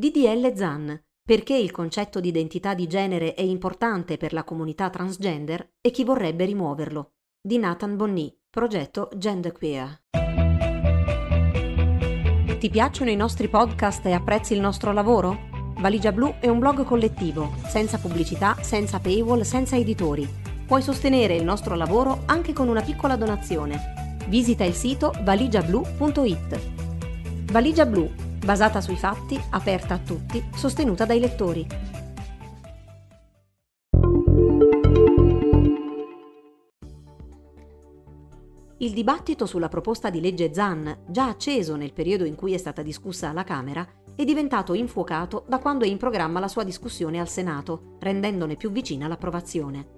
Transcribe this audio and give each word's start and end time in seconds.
DDL 0.00 0.54
ZAN. 0.54 0.96
Perché 1.24 1.56
il 1.56 1.72
concetto 1.72 2.20
di 2.20 2.28
identità 2.28 2.72
di 2.72 2.86
genere 2.86 3.34
è 3.34 3.42
importante 3.42 4.16
per 4.16 4.32
la 4.32 4.44
comunità 4.44 4.90
transgender 4.90 5.72
e 5.80 5.90
chi 5.90 6.04
vorrebbe 6.04 6.44
rimuoverlo. 6.44 7.14
Di 7.40 7.58
Nathan 7.58 7.96
Bonni, 7.96 8.32
progetto 8.48 9.08
Genderqueer. 9.16 10.02
Ti 12.60 12.70
piacciono 12.70 13.10
i 13.10 13.16
nostri 13.16 13.48
podcast 13.48 14.06
e 14.06 14.12
apprezzi 14.12 14.52
il 14.52 14.60
nostro 14.60 14.92
lavoro? 14.92 15.36
Valigia 15.80 16.12
Blu 16.12 16.32
è 16.38 16.46
un 16.46 16.60
blog 16.60 16.84
collettivo, 16.84 17.54
senza 17.66 17.98
pubblicità, 17.98 18.62
senza 18.62 19.00
paywall, 19.00 19.40
senza 19.40 19.74
editori. 19.76 20.28
Puoi 20.64 20.80
sostenere 20.80 21.34
il 21.34 21.42
nostro 21.42 21.74
lavoro 21.74 22.22
anche 22.26 22.52
con 22.52 22.68
una 22.68 22.82
piccola 22.82 23.16
donazione. 23.16 24.16
Visita 24.28 24.62
il 24.62 24.74
sito 24.74 25.12
valigiablu.it. 25.24 26.60
Valigia 27.50 27.84
Blu, 27.84 28.26
basata 28.48 28.80
sui 28.80 28.96
fatti, 28.96 29.38
aperta 29.50 29.92
a 29.92 29.98
tutti, 29.98 30.42
sostenuta 30.54 31.04
dai 31.04 31.20
lettori. 31.20 31.66
Il 38.78 38.94
dibattito 38.94 39.44
sulla 39.44 39.68
proposta 39.68 40.08
di 40.08 40.22
legge 40.22 40.54
ZAN, 40.54 41.00
già 41.08 41.28
acceso 41.28 41.76
nel 41.76 41.92
periodo 41.92 42.24
in 42.24 42.36
cui 42.36 42.54
è 42.54 42.56
stata 42.56 42.80
discussa 42.80 43.28
alla 43.28 43.44
Camera, 43.44 43.86
è 44.16 44.24
diventato 44.24 44.72
infuocato 44.72 45.44
da 45.46 45.58
quando 45.58 45.84
è 45.84 45.88
in 45.88 45.98
programma 45.98 46.40
la 46.40 46.48
sua 46.48 46.64
discussione 46.64 47.20
al 47.20 47.28
Senato, 47.28 47.98
rendendone 48.00 48.56
più 48.56 48.70
vicina 48.70 49.08
l'approvazione. 49.08 49.97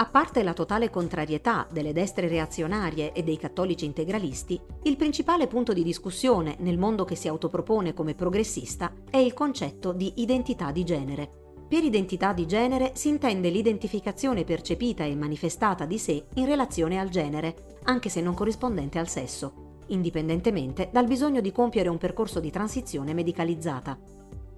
A 0.00 0.06
parte 0.06 0.44
la 0.44 0.52
totale 0.52 0.90
contrarietà 0.90 1.66
delle 1.68 1.92
destre 1.92 2.28
reazionarie 2.28 3.12
e 3.12 3.24
dei 3.24 3.36
cattolici 3.36 3.84
integralisti, 3.84 4.60
il 4.84 4.96
principale 4.96 5.48
punto 5.48 5.72
di 5.72 5.82
discussione 5.82 6.54
nel 6.60 6.78
mondo 6.78 7.04
che 7.04 7.16
si 7.16 7.26
autopropone 7.26 7.94
come 7.94 8.14
progressista 8.14 8.92
è 9.10 9.16
il 9.16 9.34
concetto 9.34 9.92
di 9.92 10.12
identità 10.18 10.70
di 10.70 10.84
genere. 10.84 11.28
Per 11.66 11.82
identità 11.82 12.32
di 12.32 12.46
genere 12.46 12.92
si 12.94 13.08
intende 13.08 13.50
l'identificazione 13.50 14.44
percepita 14.44 15.02
e 15.02 15.16
manifestata 15.16 15.84
di 15.84 15.98
sé 15.98 16.26
in 16.34 16.46
relazione 16.46 17.00
al 17.00 17.08
genere, 17.08 17.78
anche 17.82 18.08
se 18.08 18.20
non 18.20 18.34
corrispondente 18.34 19.00
al 19.00 19.08
sesso, 19.08 19.80
indipendentemente 19.88 20.90
dal 20.92 21.08
bisogno 21.08 21.40
di 21.40 21.50
compiere 21.50 21.88
un 21.88 21.98
percorso 21.98 22.38
di 22.38 22.52
transizione 22.52 23.14
medicalizzata. 23.14 23.98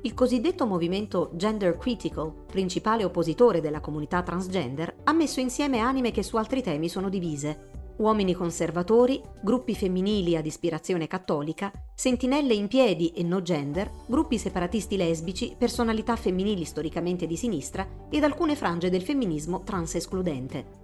Il 0.03 0.15
cosiddetto 0.15 0.65
movimento 0.65 1.31
Gender 1.35 1.77
Critical, 1.77 2.33
principale 2.47 3.05
oppositore 3.05 3.61
della 3.61 3.81
comunità 3.81 4.23
transgender, 4.23 5.03
ha 5.05 5.13
messo 5.13 5.41
insieme 5.41 5.81
anime 5.81 6.11
che 6.11 6.23
su 6.23 6.39
altri 6.39 6.63
temi 6.63 6.89
sono 6.89 7.11
divise. 7.11 7.69
Uomini 7.99 8.33
conservatori, 8.33 9.21
gruppi 9.43 9.75
femminili 9.75 10.37
ad 10.37 10.47
ispirazione 10.47 11.07
cattolica, 11.07 11.71
sentinelle 11.95 12.55
in 12.55 12.67
piedi 12.67 13.11
e 13.11 13.23
no 13.23 13.43
gender, 13.43 13.91
gruppi 14.07 14.39
separatisti 14.39 14.97
lesbici, 14.97 15.55
personalità 15.59 16.17
femminili 16.17 16.65
storicamente 16.65 17.27
di 17.27 17.37
sinistra 17.37 17.87
ed 18.09 18.25
alcune 18.25 18.57
frange 18.57 18.89
del 18.89 19.03
femminismo 19.03 19.63
trans 19.65 19.97
escludente. 19.97 20.80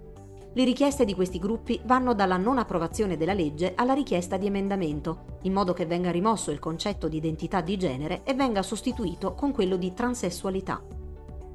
Le 0.57 0.63
richieste 0.63 1.05
di 1.05 1.13
questi 1.13 1.37
gruppi 1.37 1.79
vanno 1.83 2.15
dalla 2.15 2.37
non 2.37 2.57
approvazione 2.57 3.15
della 3.15 3.35
legge 3.35 3.73
alla 3.75 3.93
richiesta 3.93 4.37
di 4.37 4.47
emendamento, 4.47 5.37
in 5.43 5.53
modo 5.53 5.71
che 5.71 5.85
venga 5.85 6.09
rimosso 6.09 6.49
il 6.49 6.57
concetto 6.57 7.07
di 7.07 7.17
identità 7.17 7.61
di 7.61 7.77
genere 7.77 8.21
e 8.23 8.33
venga 8.33 8.63
sostituito 8.63 9.35
con 9.35 9.51
quello 9.51 9.75
di 9.77 9.93
transessualità. 9.93 10.81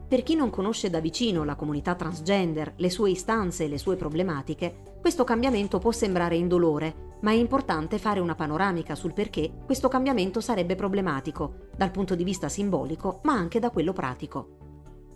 Per 0.06 0.23
chi 0.23 0.36
non 0.36 0.50
conosce 0.50 0.89
da 0.89 1.00
vicino 1.00 1.42
la 1.42 1.56
comunità 1.56 1.97
transgender, 1.97 2.75
le 2.77 2.91
sue 2.91 3.11
istanze 3.11 3.64
e 3.64 3.69
le 3.69 3.78
sue 3.78 3.97
problematiche, 3.97 4.98
questo 5.00 5.25
cambiamento 5.25 5.80
può 5.80 5.91
sembrare 5.91 6.36
indolore, 6.36 7.17
ma 7.23 7.33
è 7.33 7.34
importante 7.34 7.98
fare 7.98 8.20
una 8.20 8.36
panoramica 8.36 8.95
sul 8.95 9.14
perché 9.14 9.53
questo 9.67 9.89
cambiamento 9.89 10.41
sarebbe 10.41 10.77
problematico, 10.77 11.70
dal 11.77 11.91
punto 11.91 12.14
di 12.14 12.23
vista 12.23 12.48
simbolico, 12.48 13.19
ma 13.25 13.33
anche 13.33 13.58
da 13.58 13.70
quello 13.70 13.92
pratico 13.92 14.72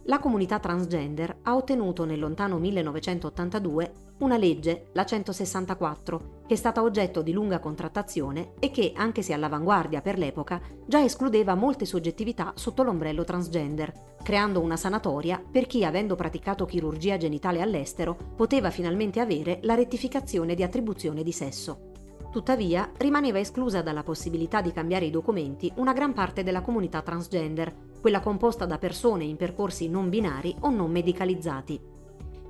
la 0.07 0.19
comunità 0.21 0.61
transgender 0.61 1.39
ha 1.43 1.57
ottenuto 1.57 2.05
nel 2.05 2.21
lontano 2.21 2.59
1982 2.59 3.93
una 4.19 4.37
legge, 4.37 4.87
la 4.93 5.05
164, 5.05 6.43
che 6.47 6.55
è 6.55 6.57
stata 6.57 6.83
oggetto 6.83 7.23
di 7.23 7.33
lunga 7.33 7.59
contrattazione 7.59 8.53
e 8.61 8.71
che, 8.71 8.93
anche 8.95 9.23
se 9.23 9.33
all'avanguardia 9.33 10.01
per 10.01 10.17
l'epoca, 10.17 10.61
già 10.87 11.03
escludeva 11.03 11.55
molte 11.55 11.85
soggettività 11.85 12.53
sotto 12.55 12.83
l'ombrello 12.83 13.25
transgender, 13.25 13.93
creando 14.23 14.61
una 14.61 14.77
sanatoria 14.77 15.43
per 15.51 15.67
chi, 15.67 15.85
avendo 15.85 16.15
praticato 16.15 16.65
chirurgia 16.67 17.17
genitale 17.17 17.61
all'estero, 17.61 18.17
poteva 18.37 18.71
finalmente 18.71 19.21
avere 19.21 19.59
la 19.63 19.75
rettificazione 19.75 20.55
di 20.55 20.63
attribuzione 20.63 21.23
di 21.23 21.33
sesso. 21.33 21.93
Tuttavia, 22.31 22.91
rimaneva 22.99 23.39
esclusa 23.39 23.83
dalla 23.83 24.03
possibilità 24.03 24.61
di 24.61 24.71
cambiare 24.71 25.07
i 25.07 25.11
documenti 25.11 25.73
una 25.77 25.93
gran 25.93 26.13
parte 26.13 26.43
della 26.43 26.61
comunità 26.61 27.01
transgender, 27.01 27.75
quella 28.07 28.21
composta 28.21 28.67
da 28.67 28.79
persone 28.79 29.25
in 29.25 29.35
percorsi 29.35 29.89
non 29.89 30.09
binari 30.09 30.55
o 30.61 30.71
non 30.71 30.93
medicalizzati. 30.93 31.81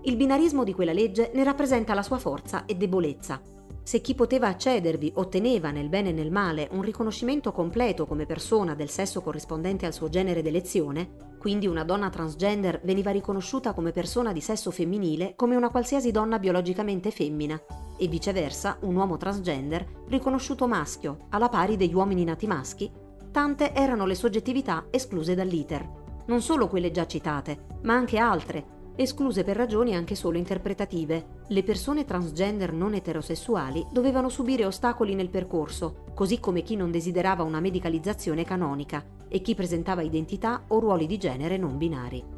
Il 0.03 0.17
binarismo 0.17 0.65
di 0.65 0.75
quella 0.75 0.93
legge 0.93 1.31
ne 1.33 1.45
rappresenta 1.45 1.95
la 1.95 2.03
sua 2.03 2.19
forza 2.19 2.67
e 2.67 2.75
debolezza. 2.75 3.41
Se 3.83 4.03
chi 4.03 4.15
poteva 4.15 4.49
accedervi 4.49 5.13
otteneva 5.15 5.71
nel 5.71 5.89
bene 5.89 6.11
e 6.11 6.13
nel 6.13 6.31
male 6.31 6.69
un 6.73 6.83
riconoscimento 6.83 7.53
completo 7.53 8.05
come 8.05 8.27
persona 8.27 8.75
del 8.75 8.91
sesso 8.91 9.23
corrispondente 9.23 9.87
al 9.87 9.95
suo 9.95 10.11
genere 10.11 10.43
d'elezione, 10.43 11.37
quindi 11.39 11.67
una 11.67 11.85
donna 11.85 12.11
transgender 12.11 12.83
veniva 12.85 13.11
riconosciuta 13.11 13.73
come 13.73 13.93
persona 13.93 14.35
di 14.35 14.43
sesso 14.43 14.71
femminile 14.71 15.33
come 15.37 15.57
una 15.57 15.71
qualsiasi 15.71 16.11
donna 16.11 16.39
biologicamente 16.39 17.11
femmina, 17.11 17.59
e 17.97 18.09
viceversa 18.09 18.77
un 18.81 18.95
uomo 18.95 19.17
transgender 19.17 19.87
riconosciuto 20.09 20.69
maschio, 20.69 21.29
alla 21.31 21.49
pari 21.49 21.79
degli 21.79 21.95
uomini 21.95 22.25
nati 22.25 22.47
maschi, 22.47 23.05
tante 23.37 23.75
erano 23.75 24.07
le 24.07 24.15
soggettività 24.15 24.87
escluse 24.89 25.35
dall'iter. 25.35 25.87
Non 26.29 26.41
solo 26.41 26.69
quelle 26.69 26.91
già 26.91 27.07
citate, 27.07 27.67
ma 27.83 27.93
anche 27.93 28.17
altre, 28.17 28.93
escluse 28.97 29.45
per 29.45 29.57
ragioni 29.57 29.95
anche 29.95 30.15
solo 30.15 30.39
interpretative. 30.39 31.43
Le 31.49 31.63
persone 31.63 32.07
transgender 32.07 32.73
non 32.73 32.95
eterosessuali 32.95 33.89
dovevano 33.93 34.31
subire 34.31 34.65
ostacoli 34.65 35.15
nel 35.15 35.29
percorso, 35.29 36.05
così 36.15 36.41
come 36.41 36.63
chi 36.63 36.77
non 36.77 36.91
desiderava 36.91 37.43
una 37.43 37.61
medicalizzazione 37.61 38.43
canonica 38.43 39.05
e 39.29 39.43
chi 39.43 39.55
presentava 39.55 40.01
identità 40.01 40.65
o 40.69 40.79
ruoli 40.79 41.07
di 41.07 41.19
genere 41.19 41.59
non 41.59 41.77
binari. 41.77 42.36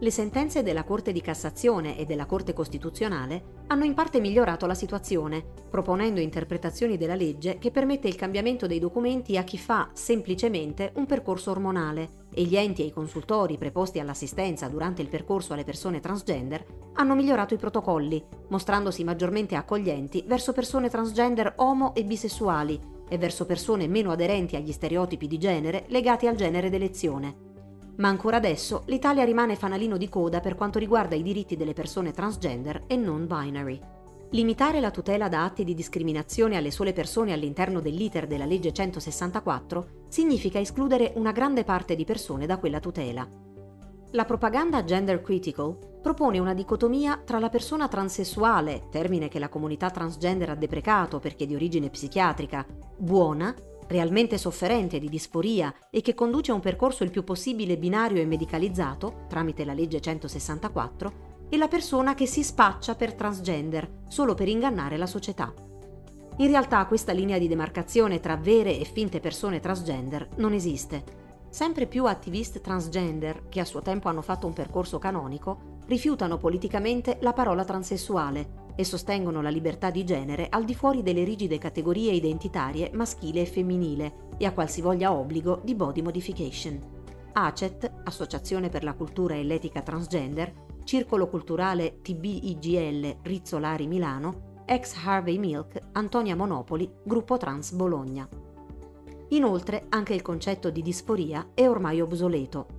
Le 0.00 0.12
sentenze 0.12 0.62
della 0.62 0.84
Corte 0.84 1.10
di 1.10 1.20
Cassazione 1.20 1.98
e 1.98 2.04
della 2.04 2.24
Corte 2.24 2.52
Costituzionale 2.52 3.64
hanno 3.66 3.82
in 3.82 3.94
parte 3.94 4.20
migliorato 4.20 4.64
la 4.66 4.74
situazione, 4.74 5.44
proponendo 5.68 6.20
interpretazioni 6.20 6.96
della 6.96 7.16
legge 7.16 7.58
che 7.58 7.72
permette 7.72 8.06
il 8.06 8.14
cambiamento 8.14 8.68
dei 8.68 8.78
documenti 8.78 9.36
a 9.36 9.42
chi 9.42 9.58
fa 9.58 9.90
semplicemente 9.94 10.92
un 10.94 11.06
percorso 11.06 11.50
ormonale. 11.50 12.26
E 12.32 12.44
gli 12.44 12.54
enti 12.54 12.82
e 12.82 12.86
i 12.86 12.92
consultori 12.92 13.58
preposti 13.58 13.98
all'assistenza 13.98 14.68
durante 14.68 15.02
il 15.02 15.08
percorso 15.08 15.52
alle 15.52 15.64
persone 15.64 15.98
transgender 15.98 16.64
hanno 16.92 17.16
migliorato 17.16 17.54
i 17.54 17.58
protocolli, 17.58 18.24
mostrandosi 18.50 19.02
maggiormente 19.02 19.56
accoglienti 19.56 20.22
verso 20.28 20.52
persone 20.52 20.88
transgender 20.88 21.54
omo 21.56 21.92
e 21.96 22.04
bisessuali 22.04 22.78
e 23.08 23.18
verso 23.18 23.46
persone 23.46 23.88
meno 23.88 24.12
aderenti 24.12 24.54
agli 24.54 24.70
stereotipi 24.70 25.26
di 25.26 25.38
genere 25.38 25.86
legati 25.88 26.28
al 26.28 26.36
genere 26.36 26.70
d'elezione 26.70 27.47
ma 27.98 28.08
ancora 28.08 28.36
adesso 28.36 28.82
l'Italia 28.86 29.24
rimane 29.24 29.56
fanalino 29.56 29.96
di 29.96 30.08
coda 30.08 30.40
per 30.40 30.54
quanto 30.54 30.78
riguarda 30.78 31.14
i 31.14 31.22
diritti 31.22 31.56
delle 31.56 31.72
persone 31.72 32.12
transgender 32.12 32.84
e 32.86 32.96
non 32.96 33.26
binary. 33.26 33.80
Limitare 34.30 34.80
la 34.80 34.90
tutela 34.90 35.28
da 35.28 35.44
atti 35.44 35.64
di 35.64 35.74
discriminazione 35.74 36.56
alle 36.56 36.70
sole 36.70 36.92
persone 36.92 37.32
all'interno 37.32 37.80
dell'iter 37.80 38.26
della 38.26 38.44
legge 38.44 38.72
164 38.72 40.04
significa 40.08 40.58
escludere 40.58 41.12
una 41.16 41.32
grande 41.32 41.64
parte 41.64 41.96
di 41.96 42.04
persone 42.04 42.44
da 42.44 42.58
quella 42.58 42.78
tutela. 42.78 43.26
La 44.12 44.24
propaganda 44.24 44.84
gender 44.84 45.20
critical 45.20 45.76
propone 46.00 46.38
una 46.38 46.54
dicotomia 46.54 47.20
tra 47.24 47.38
la 47.38 47.48
persona 47.48 47.88
transessuale, 47.88 48.88
termine 48.90 49.28
che 49.28 49.38
la 49.38 49.48
comunità 49.48 49.90
transgender 49.90 50.50
ha 50.50 50.54
deprecato 50.54 51.18
perché 51.18 51.46
di 51.46 51.54
origine 51.54 51.90
psichiatrica, 51.90 52.64
buona 52.96 53.54
realmente 53.88 54.38
sofferente 54.38 54.98
di 54.98 55.08
disforia 55.08 55.74
e 55.90 56.02
che 56.02 56.14
conduce 56.14 56.52
a 56.52 56.54
un 56.54 56.60
percorso 56.60 57.02
il 57.02 57.10
più 57.10 57.24
possibile 57.24 57.78
binario 57.78 58.20
e 58.20 58.26
medicalizzato, 58.26 59.24
tramite 59.28 59.64
la 59.64 59.72
legge 59.72 60.00
164, 60.00 61.46
e 61.48 61.56
la 61.56 61.68
persona 61.68 62.14
che 62.14 62.26
si 62.26 62.44
spaccia 62.44 62.94
per 62.94 63.14
transgender 63.14 64.02
solo 64.06 64.34
per 64.34 64.48
ingannare 64.48 64.98
la 64.98 65.06
società. 65.06 65.52
In 66.36 66.46
realtà 66.46 66.84
questa 66.86 67.12
linea 67.12 67.38
di 67.38 67.48
demarcazione 67.48 68.20
tra 68.20 68.36
vere 68.36 68.78
e 68.78 68.84
finte 68.84 69.18
persone 69.18 69.58
transgender 69.58 70.28
non 70.36 70.52
esiste. 70.52 71.26
Sempre 71.48 71.86
più 71.86 72.04
attivist 72.04 72.60
transgender, 72.60 73.48
che 73.48 73.60
a 73.60 73.64
suo 73.64 73.80
tempo 73.80 74.08
hanno 74.08 74.22
fatto 74.22 74.46
un 74.46 74.52
percorso 74.52 74.98
canonico, 74.98 75.78
rifiutano 75.86 76.36
politicamente 76.36 77.16
la 77.22 77.32
parola 77.32 77.64
transessuale 77.64 78.66
e 78.78 78.84
sostengono 78.84 79.42
la 79.42 79.48
libertà 79.48 79.90
di 79.90 80.04
genere 80.04 80.46
al 80.48 80.64
di 80.64 80.72
fuori 80.72 81.02
delle 81.02 81.24
rigide 81.24 81.58
categorie 81.58 82.12
identitarie 82.12 82.90
maschile 82.92 83.40
e 83.40 83.46
femminile 83.46 84.28
e 84.38 84.46
a 84.46 84.52
qualsivoglia 84.52 85.12
obbligo 85.12 85.60
di 85.64 85.74
body 85.74 86.00
modification. 86.00 86.78
ACET, 87.32 87.90
Associazione 88.04 88.68
per 88.68 88.84
la 88.84 88.94
cultura 88.94 89.34
e 89.34 89.42
l'etica 89.42 89.82
transgender, 89.82 90.66
Circolo 90.84 91.28
culturale 91.28 92.00
TBIGL 92.02 93.16
Rizzolari 93.22 93.88
Milano, 93.88 94.62
ex 94.64 94.94
Harvey 95.04 95.38
Milk, 95.38 95.76
Antonia 95.92 96.36
Monopoli, 96.36 96.88
Gruppo 97.02 97.36
Trans 97.36 97.72
Bologna. 97.72 98.28
Inoltre 99.30 99.86
anche 99.88 100.14
il 100.14 100.22
concetto 100.22 100.70
di 100.70 100.82
disforia 100.82 101.48
è 101.52 101.68
ormai 101.68 102.00
obsoleto. 102.00 102.77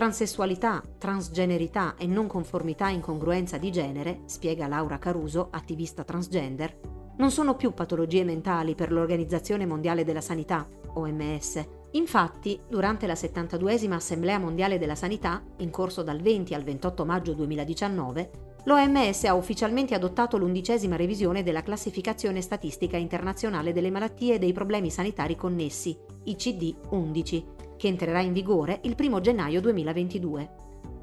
Transessualità, 0.00 0.82
transgenerità 0.96 1.94
e 1.98 2.06
non 2.06 2.26
conformità 2.26 2.88
e 2.88 2.94
incongruenza 2.94 3.58
di 3.58 3.70
genere, 3.70 4.22
spiega 4.24 4.66
Laura 4.66 4.98
Caruso, 4.98 5.48
attivista 5.50 6.04
transgender, 6.04 6.74
non 7.18 7.30
sono 7.30 7.54
più 7.54 7.74
patologie 7.74 8.24
mentali 8.24 8.74
per 8.74 8.92
l'Organizzazione 8.92 9.66
Mondiale 9.66 10.02
della 10.02 10.22
Sanità, 10.22 10.66
OMS. 10.94 11.62
Infatti, 11.90 12.58
durante 12.66 13.06
la 13.06 13.12
72esima 13.12 13.92
Assemblea 13.92 14.38
Mondiale 14.38 14.78
della 14.78 14.94
Sanità, 14.94 15.44
in 15.58 15.68
corso 15.68 16.02
dal 16.02 16.22
20 16.22 16.54
al 16.54 16.62
28 16.62 17.04
maggio 17.04 17.34
2019, 17.34 18.30
l'OMS 18.64 19.24
ha 19.24 19.34
ufficialmente 19.34 19.94
adottato 19.94 20.38
l'undicesima 20.38 20.96
revisione 20.96 21.42
della 21.42 21.62
classificazione 21.62 22.40
statistica 22.40 22.96
internazionale 22.96 23.74
delle 23.74 23.90
malattie 23.90 24.36
e 24.36 24.38
dei 24.38 24.54
problemi 24.54 24.88
sanitari 24.88 25.36
connessi, 25.36 25.94
ICD-11, 26.24 27.59
che 27.80 27.88
entrerà 27.88 28.20
in 28.20 28.34
vigore 28.34 28.80
il 28.82 28.94
1 28.94 29.20
gennaio 29.20 29.58
2022. 29.62 30.50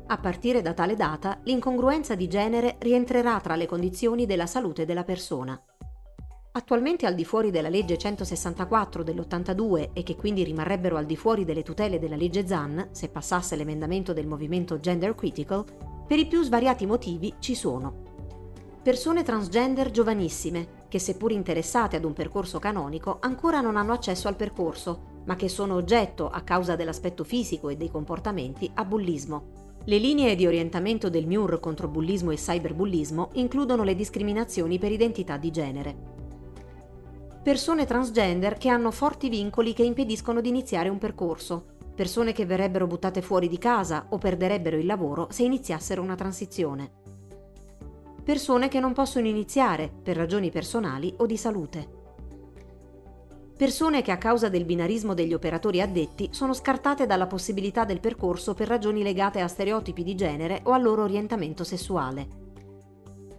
A 0.06 0.18
partire 0.20 0.62
da 0.62 0.76
tale 0.76 0.96
data, 0.96 1.40
l'incongruenza 1.46 2.14
di 2.14 2.28
genere 2.28 2.76
rientrerà 2.78 3.40
tra 3.40 3.56
le 3.56 3.66
condizioni 3.66 4.28
della 4.28 4.46
salute 4.46 4.86
della 4.86 5.04
persona. 5.04 5.60
Attualmente 6.52 7.08
al 7.08 7.16
di 7.16 7.26
fuori 7.26 7.50
della 7.50 7.70
legge 7.70 7.98
164 7.98 9.02
dell'82 9.02 9.90
e 9.92 10.04
che 10.04 10.16
quindi 10.16 10.44
rimarrebbero 10.44 10.98
al 10.98 11.08
di 11.08 11.16
fuori 11.16 11.46
delle 11.46 11.64
tutele 11.64 11.98
della 11.98 12.16
legge 12.16 12.46
ZAN, 12.46 12.90
se 12.92 13.10
passasse 13.10 13.56
l'emendamento 13.56 14.14
del 14.14 14.28
movimento 14.28 14.80
Gender 14.80 15.16
Critical, 15.16 15.66
per 16.06 16.20
i 16.20 16.28
più 16.28 16.44
svariati 16.44 16.86
motivi 16.86 17.34
ci 17.40 17.56
sono. 17.56 18.04
Persone 18.84 19.24
transgender 19.24 19.90
giovanissime, 19.90 20.86
che 20.90 21.00
seppur 21.00 21.32
interessate 21.32 21.96
ad 21.96 22.04
un 22.04 22.14
percorso 22.14 22.60
canonico, 22.60 23.18
ancora 23.20 23.62
non 23.62 23.78
hanno 23.78 23.94
accesso 23.94 24.28
al 24.28 24.36
percorso, 24.36 25.16
ma 25.28 25.38
che 25.38 25.48
sono 25.48 25.76
oggetto, 25.76 26.28
a 26.28 26.42
causa 26.42 26.76
dell'aspetto 26.76 27.24
fisico 27.24 27.70
e 27.70 27.78
dei 27.78 27.90
comportamenti, 27.90 28.70
a 28.74 28.84
bullismo. 28.84 29.76
Le 29.86 29.98
linee 29.98 30.36
di 30.36 30.46
orientamento 30.46 31.10
del 31.10 31.26
MIUR 31.26 31.62
contro 31.62 31.88
bullismo 31.88 32.32
e 32.32 32.36
cyberbullismo 32.36 33.30
includono 33.36 33.84
le 33.84 33.96
discriminazioni 33.96 34.78
per 34.78 34.92
identità 34.92 35.38
di 35.38 35.52
genere 35.52 36.18
persone 37.48 37.86
transgender 37.86 38.58
che 38.58 38.68
hanno 38.68 38.92
forti 38.92 39.30
vincoli 39.30 39.72
che 39.72 39.82
impediscono 39.82 40.42
di 40.42 40.50
iniziare 40.50 40.90
un 40.90 40.98
percorso, 40.98 41.78
persone 41.96 42.34
che 42.34 42.46
verrebbero 42.46 42.88
buttate 42.88 43.22
fuori 43.22 43.48
di 43.48 43.58
casa 43.58 44.08
o 44.10 44.18
perderebbero 44.18 44.76
il 44.76 44.86
lavoro 44.86 45.28
se 45.32 45.44
iniziassero 45.44 46.02
una 46.02 46.16
transizione. 46.16 46.92
Persone 48.22 48.68
che 48.68 48.82
non 48.82 48.92
possono 48.92 49.28
iniziare 49.28 49.90
per 50.04 50.18
ragioni 50.18 50.52
personali 50.52 51.14
o 51.20 51.26
di 51.26 51.38
salute. 51.38 51.97
Persone 53.58 54.02
che 54.02 54.12
a 54.12 54.18
causa 54.18 54.50
del 54.50 54.66
binarismo 54.66 55.14
degli 55.14 55.34
operatori 55.34 55.82
addetti 55.82 56.30
sono 56.32 56.54
scartate 56.54 57.06
dalla 57.06 57.28
possibilità 57.28 57.86
del 57.86 58.00
percorso 58.00 58.54
per 58.54 58.68
ragioni 58.68 59.02
legate 59.02 59.42
a 59.42 59.48
stereotipi 59.48 60.04
di 60.04 60.16
genere 60.16 60.62
o 60.64 60.72
al 60.72 60.84
loro 60.84 61.04
orientamento 61.04 61.64
sessuale 61.64 62.46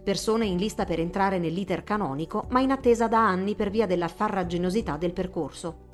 persone 0.09 0.47
in 0.47 0.57
lista 0.57 0.85
per 0.85 0.99
entrare 0.99 1.37
nell'iter 1.37 1.83
canonico 1.83 2.45
ma 2.49 2.61
in 2.61 2.71
attesa 2.71 3.07
da 3.07 3.27
anni 3.27 3.53
per 3.53 3.69
via 3.69 3.85
della 3.85 4.07
farraginosità 4.07 4.97
del 4.97 5.13
percorso. 5.13 5.87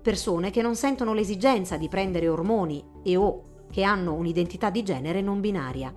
Persone 0.00 0.50
che 0.50 0.62
non 0.62 0.74
sentono 0.74 1.12
l'esigenza 1.12 1.76
di 1.76 1.86
prendere 1.86 2.28
ormoni 2.28 2.82
e 3.02 3.14
o 3.16 3.66
che 3.70 3.82
hanno 3.82 4.14
un'identità 4.14 4.70
di 4.70 4.82
genere 4.82 5.20
non 5.20 5.40
binaria. 5.40 5.92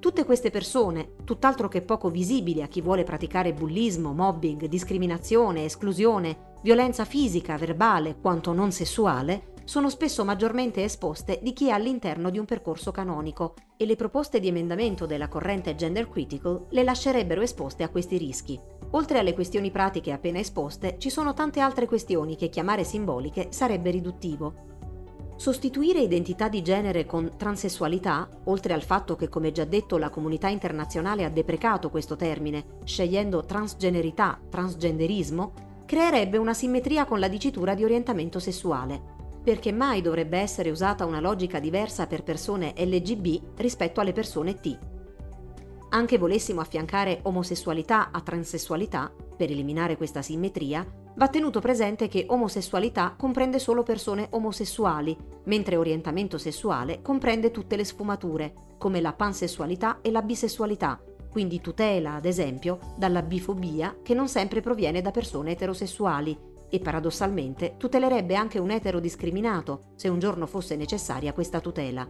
Tutte 0.00 0.24
queste 0.24 0.50
persone, 0.50 1.14
tutt'altro 1.24 1.66
che 1.66 1.82
poco 1.82 2.08
visibili 2.08 2.62
a 2.62 2.68
chi 2.68 2.80
vuole 2.80 3.02
praticare 3.02 3.52
bullismo, 3.52 4.12
mobbing, 4.12 4.66
discriminazione, 4.66 5.64
esclusione, 5.64 6.54
violenza 6.62 7.04
fisica, 7.04 7.56
verbale, 7.56 8.16
quanto 8.20 8.52
non 8.52 8.70
sessuale, 8.70 9.54
sono 9.64 9.90
spesso 9.90 10.24
maggiormente 10.24 10.84
esposte 10.84 11.40
di 11.42 11.52
chi 11.52 11.68
è 11.68 11.72
all'interno 11.72 12.30
di 12.30 12.38
un 12.38 12.44
percorso 12.44 12.92
canonico 12.92 13.54
e 13.76 13.86
le 13.86 13.96
proposte 13.96 14.38
di 14.38 14.46
emendamento 14.46 15.04
della 15.04 15.28
corrente 15.28 15.74
gender 15.74 16.08
critical 16.08 16.66
le 16.70 16.84
lascerebbero 16.84 17.42
esposte 17.42 17.82
a 17.82 17.88
questi 17.88 18.16
rischi. 18.16 18.58
Oltre 18.92 19.18
alle 19.18 19.34
questioni 19.34 19.72
pratiche 19.72 20.12
appena 20.12 20.38
esposte, 20.38 20.94
ci 20.98 21.10
sono 21.10 21.34
tante 21.34 21.58
altre 21.58 21.86
questioni 21.86 22.36
che 22.36 22.48
chiamare 22.48 22.84
simboliche 22.84 23.48
sarebbe 23.50 23.90
riduttivo. 23.90 24.77
Sostituire 25.38 26.00
identità 26.00 26.48
di 26.48 26.62
genere 26.62 27.06
con 27.06 27.30
transessualità, 27.36 28.28
oltre 28.46 28.72
al 28.72 28.82
fatto 28.82 29.14
che 29.14 29.28
come 29.28 29.52
già 29.52 29.64
detto 29.64 29.96
la 29.96 30.10
comunità 30.10 30.48
internazionale 30.48 31.24
ha 31.24 31.30
deprecato 31.30 31.90
questo 31.90 32.16
termine, 32.16 32.80
scegliendo 32.82 33.44
transgenerità, 33.44 34.36
transgenderismo, 34.50 35.52
creerebbe 35.86 36.38
una 36.38 36.54
simmetria 36.54 37.04
con 37.04 37.20
la 37.20 37.28
dicitura 37.28 37.74
di 37.74 37.84
orientamento 37.84 38.40
sessuale 38.40 39.14
perché 39.40 39.72
mai 39.72 40.02
dovrebbe 40.02 40.36
essere 40.36 40.68
usata 40.68 41.06
una 41.06 41.20
logica 41.20 41.58
diversa 41.58 42.06
per 42.06 42.22
persone 42.22 42.74
LGB 42.76 43.56
rispetto 43.56 44.00
alle 44.00 44.12
persone 44.12 44.56
T. 44.56 44.76
Anche 45.90 46.18
volessimo 46.18 46.60
affiancare 46.60 47.20
omosessualità 47.22 48.10
a 48.10 48.20
transessualità, 48.20 49.10
per 49.36 49.50
eliminare 49.50 49.96
questa 49.96 50.20
simmetria, 50.20 50.86
va 51.18 51.26
tenuto 51.26 51.58
presente 51.58 52.06
che 52.06 52.26
omosessualità 52.28 53.14
comprende 53.18 53.58
solo 53.58 53.82
persone 53.82 54.28
omosessuali, 54.30 55.16
mentre 55.46 55.74
orientamento 55.74 56.38
sessuale 56.38 57.02
comprende 57.02 57.50
tutte 57.50 57.74
le 57.74 57.84
sfumature, 57.84 58.54
come 58.78 59.00
la 59.00 59.12
pansessualità 59.12 59.98
e 60.00 60.12
la 60.12 60.22
bisessualità, 60.22 61.02
quindi 61.28 61.60
tutela, 61.60 62.14
ad 62.14 62.24
esempio, 62.24 62.78
dalla 62.96 63.22
bifobia 63.22 63.96
che 64.00 64.14
non 64.14 64.28
sempre 64.28 64.60
proviene 64.60 65.02
da 65.02 65.10
persone 65.10 65.50
eterosessuali, 65.50 66.38
e 66.70 66.78
paradossalmente 66.78 67.74
tutelerebbe 67.78 68.36
anche 68.36 68.58
un 68.58 68.70
etero 68.70 69.00
discriminato 69.00 69.92
se 69.96 70.08
un 70.08 70.18
giorno 70.20 70.46
fosse 70.46 70.76
necessaria 70.76 71.32
questa 71.32 71.60
tutela. 71.60 72.06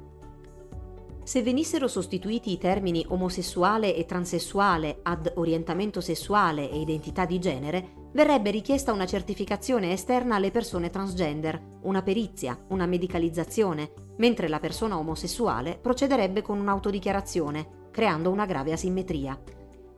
Se 1.22 1.42
venissero 1.42 1.88
sostituiti 1.88 2.52
i 2.52 2.58
termini 2.58 3.04
omosessuale 3.08 3.94
e 3.94 4.04
transessuale 4.04 4.98
ad 5.02 5.32
orientamento 5.36 6.00
sessuale 6.00 6.70
e 6.70 6.80
identità 6.80 7.24
di 7.24 7.38
genere, 7.38 7.97
verrebbe 8.12 8.50
richiesta 8.50 8.92
una 8.92 9.06
certificazione 9.06 9.92
esterna 9.92 10.36
alle 10.36 10.50
persone 10.50 10.90
transgender, 10.90 11.78
una 11.82 12.02
perizia, 12.02 12.58
una 12.68 12.86
medicalizzazione, 12.86 13.92
mentre 14.16 14.48
la 14.48 14.58
persona 14.58 14.98
omosessuale 14.98 15.78
procederebbe 15.80 16.42
con 16.42 16.58
un'autodichiarazione, 16.58 17.88
creando 17.90 18.30
una 18.30 18.46
grave 18.46 18.72
asimmetria. 18.72 19.38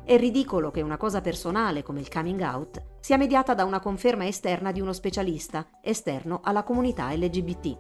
È 0.02 0.16
ridicolo 0.16 0.70
che 0.70 0.82
una 0.82 0.96
cosa 0.96 1.20
personale 1.20 1.82
come 1.82 2.00
il 2.00 2.10
coming 2.10 2.40
out 2.40 2.82
sia 3.00 3.16
mediata 3.16 3.54
da 3.54 3.64
una 3.64 3.80
conferma 3.80 4.26
esterna 4.26 4.72
di 4.72 4.80
uno 4.80 4.92
specialista, 4.92 5.68
esterno 5.82 6.40
alla 6.42 6.64
comunità 6.64 7.12
LGBT. 7.14 7.78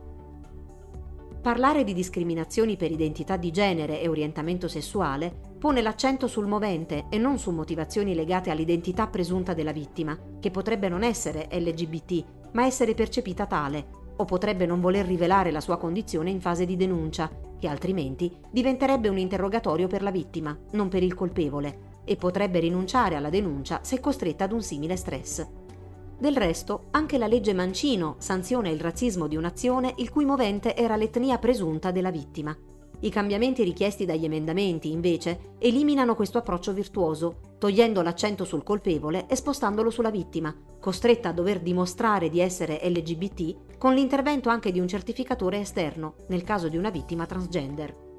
Parlare 1.42 1.84
di 1.84 1.94
discriminazioni 1.94 2.76
per 2.76 2.90
identità 2.90 3.36
di 3.36 3.50
genere 3.50 4.00
e 4.00 4.08
orientamento 4.08 4.68
sessuale 4.68 5.49
pone 5.60 5.82
l'accento 5.82 6.26
sul 6.26 6.46
movente 6.46 7.04
e 7.10 7.18
non 7.18 7.38
su 7.38 7.50
motivazioni 7.50 8.14
legate 8.14 8.48
all'identità 8.50 9.06
presunta 9.08 9.52
della 9.52 9.72
vittima, 9.72 10.18
che 10.40 10.50
potrebbe 10.50 10.88
non 10.88 11.02
essere 11.02 11.48
LGBT, 11.52 12.24
ma 12.52 12.64
essere 12.64 12.94
percepita 12.94 13.44
tale, 13.44 13.98
o 14.16 14.24
potrebbe 14.24 14.64
non 14.64 14.80
voler 14.80 15.04
rivelare 15.04 15.50
la 15.50 15.60
sua 15.60 15.76
condizione 15.76 16.30
in 16.30 16.40
fase 16.40 16.64
di 16.64 16.76
denuncia, 16.76 17.30
che 17.58 17.68
altrimenti 17.68 18.34
diventerebbe 18.50 19.10
un 19.10 19.18
interrogatorio 19.18 19.86
per 19.86 20.02
la 20.02 20.10
vittima, 20.10 20.58
non 20.72 20.88
per 20.88 21.02
il 21.02 21.12
colpevole, 21.12 21.98
e 22.04 22.16
potrebbe 22.16 22.58
rinunciare 22.58 23.16
alla 23.16 23.30
denuncia 23.30 23.80
se 23.82 24.00
costretta 24.00 24.44
ad 24.44 24.52
un 24.52 24.62
simile 24.62 24.96
stress. 24.96 25.46
Del 26.18 26.36
resto, 26.36 26.86
anche 26.92 27.18
la 27.18 27.26
legge 27.26 27.52
Mancino 27.52 28.16
sanziona 28.18 28.70
il 28.70 28.80
razzismo 28.80 29.26
di 29.26 29.36
un'azione 29.36 29.92
il 29.98 30.08
cui 30.08 30.24
movente 30.24 30.74
era 30.74 30.96
l'etnia 30.96 31.36
presunta 31.36 31.90
della 31.90 32.10
vittima. 32.10 32.56
I 33.02 33.08
cambiamenti 33.08 33.62
richiesti 33.62 34.04
dagli 34.04 34.24
emendamenti, 34.24 34.90
invece, 34.90 35.54
eliminano 35.58 36.14
questo 36.14 36.38
approccio 36.38 36.72
virtuoso, 36.72 37.56
togliendo 37.58 38.02
l'accento 38.02 38.44
sul 38.44 38.62
colpevole 38.62 39.26
e 39.26 39.36
spostandolo 39.36 39.88
sulla 39.88 40.10
vittima, 40.10 40.54
costretta 40.78 41.30
a 41.30 41.32
dover 41.32 41.60
dimostrare 41.60 42.28
di 42.28 42.40
essere 42.40 42.80
LGBT 42.82 43.78
con 43.78 43.94
l'intervento 43.94 44.50
anche 44.50 44.70
di 44.70 44.80
un 44.80 44.88
certificatore 44.88 45.60
esterno, 45.60 46.14
nel 46.28 46.42
caso 46.42 46.68
di 46.68 46.76
una 46.76 46.90
vittima 46.90 47.24
transgender. 47.24 48.09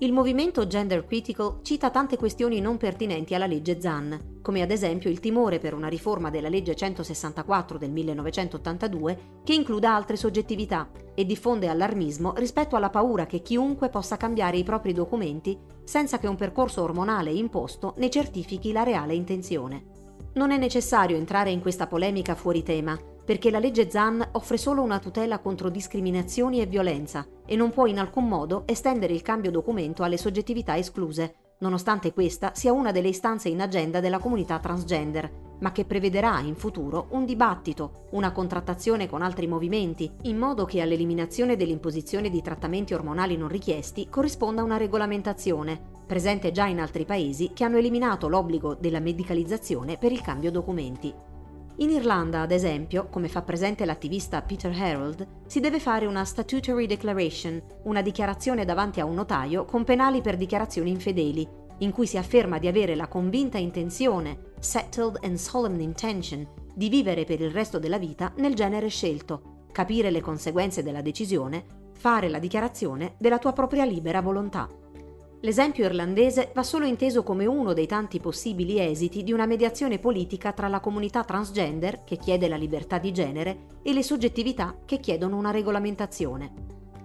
Il 0.00 0.12
movimento 0.12 0.66
Gender 0.66 1.06
Critical 1.06 1.60
cita 1.62 1.88
tante 1.88 2.18
questioni 2.18 2.60
non 2.60 2.76
pertinenti 2.76 3.34
alla 3.34 3.46
legge 3.46 3.80
ZAN, 3.80 4.40
come 4.42 4.60
ad 4.60 4.70
esempio 4.70 5.08
il 5.08 5.20
timore 5.20 5.58
per 5.58 5.72
una 5.72 5.88
riforma 5.88 6.28
della 6.28 6.50
legge 6.50 6.74
164 6.74 7.78
del 7.78 7.90
1982 7.92 9.18
che 9.42 9.54
includa 9.54 9.94
altre 9.94 10.16
soggettività 10.16 10.90
e 11.14 11.24
diffonde 11.24 11.68
allarmismo 11.68 12.34
rispetto 12.36 12.76
alla 12.76 12.90
paura 12.90 13.24
che 13.24 13.40
chiunque 13.40 13.88
possa 13.88 14.18
cambiare 14.18 14.58
i 14.58 14.64
propri 14.64 14.92
documenti 14.92 15.58
senza 15.82 16.18
che 16.18 16.26
un 16.26 16.36
percorso 16.36 16.82
ormonale 16.82 17.30
imposto 17.30 17.94
ne 17.96 18.10
certifichi 18.10 18.72
la 18.72 18.82
reale 18.82 19.14
intenzione. 19.14 19.82
Non 20.34 20.50
è 20.50 20.58
necessario 20.58 21.16
entrare 21.16 21.48
in 21.48 21.62
questa 21.62 21.86
polemica 21.86 22.34
fuori 22.34 22.62
tema, 22.62 23.00
perché 23.24 23.50
la 23.50 23.58
legge 23.58 23.88
ZAN 23.88 24.28
offre 24.32 24.58
solo 24.58 24.82
una 24.82 24.98
tutela 24.98 25.38
contro 25.38 25.70
discriminazioni 25.70 26.60
e 26.60 26.66
violenza 26.66 27.26
e 27.46 27.56
non 27.56 27.70
può 27.70 27.86
in 27.86 27.98
alcun 27.98 28.28
modo 28.28 28.64
estendere 28.66 29.14
il 29.14 29.22
cambio 29.22 29.50
documento 29.50 30.02
alle 30.02 30.18
soggettività 30.18 30.76
escluse, 30.76 31.34
nonostante 31.58 32.12
questa 32.12 32.52
sia 32.54 32.72
una 32.72 32.92
delle 32.92 33.08
istanze 33.08 33.48
in 33.48 33.60
agenda 33.60 34.00
della 34.00 34.18
comunità 34.18 34.58
transgender, 34.58 35.44
ma 35.60 35.72
che 35.72 35.84
prevederà 35.84 36.40
in 36.40 36.54
futuro 36.54 37.06
un 37.10 37.24
dibattito, 37.24 38.08
una 38.10 38.32
contrattazione 38.32 39.08
con 39.08 39.22
altri 39.22 39.46
movimenti, 39.46 40.10
in 40.22 40.36
modo 40.36 40.64
che 40.66 40.82
all'eliminazione 40.82 41.56
dell'imposizione 41.56 42.28
di 42.28 42.42
trattamenti 42.42 42.92
ormonali 42.92 43.36
non 43.36 43.48
richiesti 43.48 44.08
corrisponda 44.10 44.62
una 44.62 44.76
regolamentazione, 44.76 45.80
presente 46.06 46.52
già 46.52 46.66
in 46.66 46.80
altri 46.80 47.04
paesi 47.04 47.52
che 47.54 47.64
hanno 47.64 47.78
eliminato 47.78 48.28
l'obbligo 48.28 48.74
della 48.74 49.00
medicalizzazione 49.00 49.96
per 49.96 50.12
il 50.12 50.20
cambio 50.20 50.50
documenti. 50.50 51.35
In 51.78 51.90
Irlanda, 51.90 52.40
ad 52.40 52.52
esempio, 52.52 53.08
come 53.10 53.28
fa 53.28 53.42
presente 53.42 53.84
l'attivista 53.84 54.40
Peter 54.40 54.74
Harold, 54.74 55.26
si 55.46 55.60
deve 55.60 55.78
fare 55.78 56.06
una 56.06 56.24
statutory 56.24 56.86
declaration, 56.86 57.60
una 57.82 58.00
dichiarazione 58.00 58.64
davanti 58.64 59.00
a 59.00 59.04
un 59.04 59.14
notaio 59.14 59.66
con 59.66 59.84
penali 59.84 60.22
per 60.22 60.38
dichiarazioni 60.38 60.88
infedeli, 60.88 61.46
in 61.80 61.92
cui 61.92 62.06
si 62.06 62.16
afferma 62.16 62.58
di 62.58 62.66
avere 62.66 62.94
la 62.94 63.08
convinta 63.08 63.58
intenzione, 63.58 64.52
settled 64.58 65.18
and 65.22 65.36
solemn 65.36 65.78
intention, 65.80 66.48
di 66.74 66.88
vivere 66.88 67.24
per 67.24 67.42
il 67.42 67.50
resto 67.50 67.78
della 67.78 67.98
vita 67.98 68.32
nel 68.36 68.54
genere 68.54 68.88
scelto, 68.88 69.66
capire 69.70 70.10
le 70.10 70.22
conseguenze 70.22 70.82
della 70.82 71.02
decisione, 71.02 71.90
fare 71.92 72.30
la 72.30 72.38
dichiarazione 72.38 73.16
della 73.18 73.38
tua 73.38 73.52
propria 73.52 73.84
libera 73.84 74.22
volontà. 74.22 74.66
L'esempio 75.46 75.84
irlandese 75.84 76.50
va 76.52 76.64
solo 76.64 76.86
inteso 76.86 77.22
come 77.22 77.46
uno 77.46 77.72
dei 77.72 77.86
tanti 77.86 78.18
possibili 78.18 78.80
esiti 78.80 79.22
di 79.22 79.30
una 79.30 79.46
mediazione 79.46 80.00
politica 80.00 80.50
tra 80.50 80.66
la 80.66 80.80
comunità 80.80 81.22
transgender, 81.22 82.02
che 82.02 82.16
chiede 82.16 82.48
la 82.48 82.56
libertà 82.56 82.98
di 82.98 83.12
genere, 83.12 83.58
e 83.82 83.92
le 83.92 84.02
soggettività 84.02 84.76
che 84.84 84.98
chiedono 84.98 85.36
una 85.36 85.52
regolamentazione. 85.52 86.52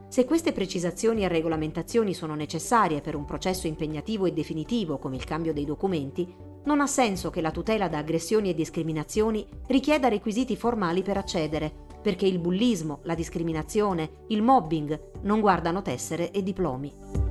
Se 0.07 0.25
queste 0.25 0.53
precisazioni 0.53 1.23
e 1.23 1.27
regolamentazioni 1.27 2.15
sono 2.15 2.33
necessarie 2.33 2.99
per 2.99 3.13
un 3.13 3.25
processo 3.25 3.67
impegnativo 3.67 4.25
e 4.25 4.33
definitivo 4.33 4.97
come 4.97 5.17
il 5.17 5.23
cambio 5.23 5.53
dei 5.53 5.65
documenti, 5.65 6.27
non 6.63 6.81
ha 6.81 6.87
senso 6.87 7.29
che 7.29 7.41
la 7.41 7.51
tutela 7.51 7.89
da 7.89 7.99
aggressioni 7.99 8.49
e 8.49 8.55
discriminazioni 8.55 9.45
richieda 9.67 10.07
requisiti 10.07 10.55
formali 10.55 11.03
per 11.03 11.17
accedere, 11.17 11.71
perché 12.01 12.25
il 12.25 12.39
bullismo, 12.39 13.01
la 13.03 13.13
discriminazione, 13.13 14.23
il 14.29 14.41
mobbing 14.41 15.19
non 15.21 15.41
guardano 15.41 15.83
tessere 15.83 16.31
e 16.31 16.41
diplomi. 16.41 17.30